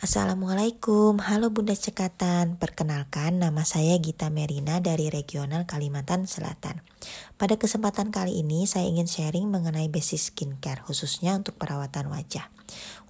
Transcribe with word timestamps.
Assalamualaikum, 0.00 1.20
halo 1.20 1.52
Bunda 1.52 1.76
Cekatan. 1.76 2.56
Perkenalkan, 2.56 3.36
nama 3.36 3.68
saya 3.68 4.00
Gita 4.00 4.32
Merina 4.32 4.80
dari 4.80 5.12
Regional 5.12 5.68
Kalimantan 5.68 6.24
Selatan. 6.24 6.80
Pada 7.36 7.60
kesempatan 7.60 8.08
kali 8.08 8.40
ini, 8.40 8.64
saya 8.64 8.88
ingin 8.88 9.04
sharing 9.04 9.52
mengenai 9.52 9.92
basic 9.92 10.32
skincare, 10.32 10.80
khususnya 10.88 11.36
untuk 11.36 11.60
perawatan 11.60 12.08
wajah. 12.08 12.48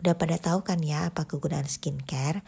Udah 0.03 0.19
pada 0.19 0.35
tahu 0.43 0.67
kan 0.67 0.83
ya 0.83 1.15
apa 1.15 1.31
kegunaan 1.31 1.71
skincare? 1.71 2.42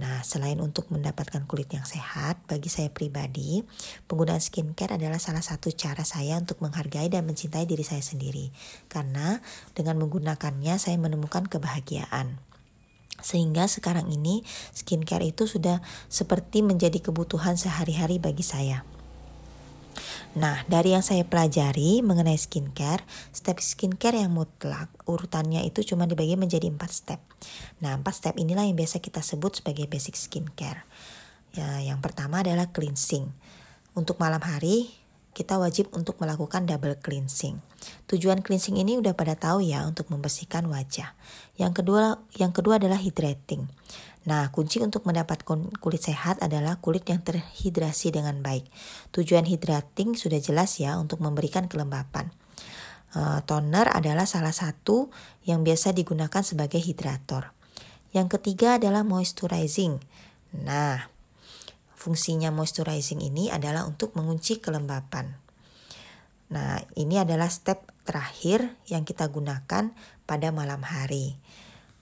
Nah, 0.00 0.24
selain 0.24 0.56
untuk 0.64 0.88
mendapatkan 0.88 1.44
kulit 1.44 1.68
yang 1.76 1.84
sehat, 1.84 2.40
bagi 2.48 2.72
saya 2.72 2.88
pribadi, 2.88 3.60
penggunaan 4.08 4.40
skincare 4.40 4.96
adalah 4.96 5.20
salah 5.20 5.44
satu 5.44 5.68
cara 5.68 6.00
saya 6.08 6.40
untuk 6.40 6.64
menghargai 6.64 7.12
dan 7.12 7.28
mencintai 7.28 7.68
diri 7.68 7.84
saya 7.84 8.00
sendiri. 8.00 8.56
Karena 8.88 9.44
dengan 9.76 10.00
menggunakannya, 10.00 10.80
saya 10.80 10.96
menemukan 10.96 11.44
kebahagiaan. 11.44 12.51
Sehingga 13.22 13.70
sekarang 13.70 14.10
ini 14.10 14.42
skincare 14.74 15.24
itu 15.24 15.48
sudah 15.48 15.80
seperti 16.10 16.60
menjadi 16.60 16.98
kebutuhan 17.00 17.56
sehari-hari 17.56 18.18
bagi 18.18 18.42
saya. 18.42 18.84
Nah, 20.32 20.64
dari 20.64 20.96
yang 20.96 21.04
saya 21.04 21.28
pelajari 21.28 22.00
mengenai 22.00 22.40
skincare, 22.40 23.04
step 23.36 23.60
skincare 23.60 24.16
yang 24.16 24.32
mutlak, 24.32 24.88
urutannya 25.04 25.60
itu 25.68 25.84
cuma 25.84 26.08
dibagi 26.08 26.40
menjadi 26.40 26.72
empat 26.72 26.88
step. 26.88 27.20
Nah, 27.84 28.00
empat 28.00 28.16
step 28.16 28.34
inilah 28.40 28.64
yang 28.64 28.72
biasa 28.72 29.04
kita 29.04 29.20
sebut 29.20 29.60
sebagai 29.60 29.84
basic 29.84 30.16
skincare. 30.16 30.88
Ya, 31.52 31.84
yang 31.84 32.00
pertama 32.00 32.40
adalah 32.40 32.72
cleansing. 32.72 33.28
Untuk 33.92 34.16
malam 34.16 34.40
hari, 34.40 34.88
kita 35.32 35.56
wajib 35.56 35.88
untuk 35.96 36.20
melakukan 36.20 36.68
double 36.68 37.00
cleansing. 37.00 37.60
Tujuan 38.06 38.44
cleansing 38.44 38.76
ini 38.76 39.00
udah 39.00 39.16
pada 39.16 39.32
tahu 39.34 39.64
ya 39.64 39.84
untuk 39.88 40.12
membersihkan 40.12 40.68
wajah. 40.68 41.16
Yang 41.56 41.82
kedua, 41.82 42.20
yang 42.36 42.52
kedua 42.52 42.76
adalah 42.76 43.00
hydrating. 43.00 43.66
Nah, 44.22 44.54
kunci 44.54 44.78
untuk 44.78 45.02
mendapatkan 45.02 45.74
kulit 45.82 46.02
sehat 46.04 46.38
adalah 46.38 46.78
kulit 46.78 47.02
yang 47.10 47.24
terhidrasi 47.26 48.14
dengan 48.14 48.38
baik. 48.38 48.68
Tujuan 49.10 49.48
hydrating 49.48 50.14
sudah 50.14 50.38
jelas 50.38 50.78
ya 50.78 50.94
untuk 50.94 51.18
memberikan 51.18 51.66
kelembapan. 51.66 52.30
Uh, 53.12 53.44
toner 53.44 53.92
adalah 53.92 54.24
salah 54.24 54.54
satu 54.54 55.12
yang 55.44 55.66
biasa 55.66 55.92
digunakan 55.92 56.40
sebagai 56.40 56.80
hidrator. 56.80 57.52
Yang 58.14 58.38
ketiga 58.38 58.78
adalah 58.78 59.02
moisturizing. 59.02 60.00
Nah, 60.54 61.11
Fungsinya 62.02 62.50
moisturizing 62.50 63.22
ini 63.22 63.46
adalah 63.46 63.86
untuk 63.86 64.18
mengunci 64.18 64.58
kelembapan. 64.58 65.38
Nah, 66.50 66.82
ini 66.98 67.22
adalah 67.22 67.46
step 67.46 67.94
terakhir 68.02 68.74
yang 68.90 69.06
kita 69.06 69.30
gunakan 69.30 69.94
pada 70.26 70.48
malam 70.50 70.82
hari. 70.82 71.38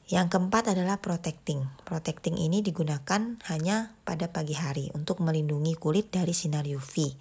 Yang 0.08 0.32
keempat 0.32 0.72
adalah 0.72 1.04
protecting. 1.04 1.68
Protecting 1.84 2.40
ini 2.40 2.64
digunakan 2.64 3.36
hanya 3.52 3.92
pada 4.08 4.32
pagi 4.32 4.56
hari 4.56 4.88
untuk 4.96 5.20
melindungi 5.20 5.76
kulit 5.76 6.08
dari 6.08 6.32
sinar 6.32 6.64
UV 6.64 7.12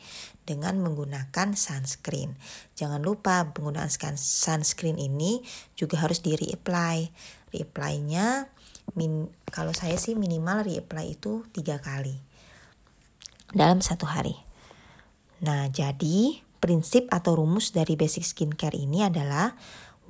dengan 0.48 0.80
menggunakan 0.80 1.60
sunscreen. 1.60 2.40
Jangan 2.80 3.04
lupa 3.04 3.44
penggunaan 3.52 3.92
sunscreen 4.16 4.96
ini 4.96 5.44
juga 5.76 6.00
harus 6.00 6.24
di 6.24 6.32
reapply. 6.32 7.12
Reapply-nya 7.52 8.48
kalau 9.52 9.76
saya 9.76 10.00
sih 10.00 10.16
minimal 10.16 10.64
reapply 10.64 11.20
itu 11.20 11.44
tiga 11.52 11.84
kali 11.84 12.29
dalam 13.54 13.82
satu 13.82 14.06
hari. 14.10 14.36
Nah, 15.40 15.72
jadi 15.72 16.44
prinsip 16.60 17.08
atau 17.10 17.40
rumus 17.40 17.72
dari 17.72 17.96
basic 17.96 18.28
skincare 18.28 18.76
ini 18.76 19.08
adalah 19.08 19.56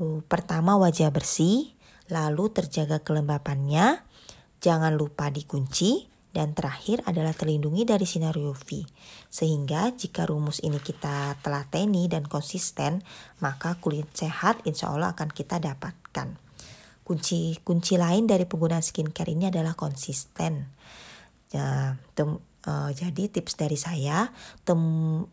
uh, 0.01 0.19
pertama 0.25 0.75
wajah 0.75 1.13
bersih, 1.13 1.71
lalu 2.09 2.49
terjaga 2.49 3.05
kelembapannya, 3.05 4.01
jangan 4.57 4.97
lupa 4.97 5.29
dikunci, 5.29 6.09
dan 6.29 6.53
terakhir 6.53 7.01
adalah 7.09 7.33
terlindungi 7.33 7.89
dari 7.89 8.05
sinar 8.05 8.37
UV. 8.37 8.85
Sehingga 9.29 9.93
jika 9.93 10.29
rumus 10.29 10.61
ini 10.61 10.77
kita 10.77 11.37
telateni 11.41 12.05
dan 12.05 12.25
konsisten, 12.29 13.01
maka 13.41 13.77
kulit 13.81 14.09
sehat 14.13 14.61
insya 14.65 14.93
Allah 14.93 15.17
akan 15.17 15.29
kita 15.33 15.57
dapatkan. 15.57 16.37
Kunci 17.01 17.57
kunci 17.65 17.97
lain 17.97 18.29
dari 18.29 18.45
penggunaan 18.45 18.85
skincare 18.85 19.33
ini 19.33 19.49
adalah 19.49 19.73
konsisten. 19.73 20.69
Ya, 21.49 21.97
Uh, 22.67 22.91
jadi 22.91 23.31
tips 23.31 23.55
dari 23.55 23.79
saya, 23.79 24.35
tem 24.67 24.79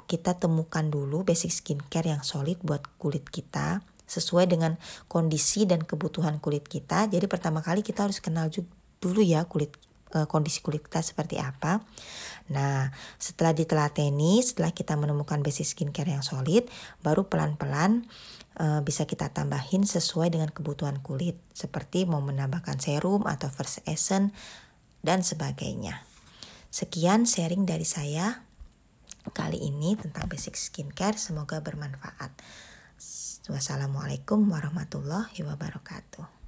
kita 0.07 0.39
temukan 0.39 0.87
dulu 0.87 1.27
basic 1.27 1.51
skincare 1.51 2.15
yang 2.15 2.23
solid 2.23 2.63
buat 2.63 2.87
kulit 3.03 3.27
kita 3.27 3.83
sesuai 4.07 4.47
dengan 4.47 4.79
kondisi 5.11 5.67
dan 5.67 5.83
kebutuhan 5.83 6.39
kulit 6.39 6.71
kita. 6.71 7.11
Jadi 7.11 7.27
pertama 7.27 7.67
kali 7.67 7.83
kita 7.83 8.07
harus 8.07 8.23
kenal 8.23 8.47
dulu 9.03 9.21
ya 9.21 9.43
kulit 9.51 9.75
uh, 10.15 10.31
kondisi 10.31 10.63
kulit 10.63 10.87
kita 10.87 11.03
seperti 11.03 11.43
apa. 11.43 11.83
Nah, 12.55 12.95
setelah 13.19 13.51
ditelateni, 13.51 14.39
setelah 14.39 14.71
kita 14.71 14.95
menemukan 14.95 15.43
basic 15.43 15.67
skincare 15.67 16.15
yang 16.15 16.23
solid, 16.23 16.71
baru 17.03 17.27
pelan-pelan 17.27 18.07
uh, 18.63 18.81
bisa 18.87 19.03
kita 19.05 19.35
tambahin 19.35 19.83
sesuai 19.83 20.31
dengan 20.31 20.55
kebutuhan 20.55 21.03
kulit, 21.03 21.37
seperti 21.51 22.07
mau 22.07 22.23
menambahkan 22.23 22.79
serum 22.79 23.27
atau 23.27 23.51
first 23.51 23.83
essence 23.85 24.31
dan 25.03 25.27
sebagainya. 25.27 26.16
Sekian 26.77 27.25
sharing 27.25 27.65
dari 27.65 27.89
saya 27.89 28.45
kali 29.33 29.57
ini 29.65 29.97
tentang 29.97 30.29
basic 30.29 30.61
skincare. 30.61 31.17
Semoga 31.17 31.65
bermanfaat. 31.65 32.37
Wassalamualaikum 33.49 34.45
warahmatullahi 34.45 35.41
wabarakatuh. 35.41 36.46